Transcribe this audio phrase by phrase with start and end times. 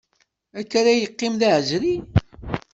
[0.59, 1.95] Akka ara yeqqim d aεezri?